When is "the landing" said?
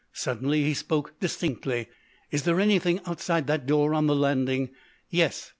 4.07-4.71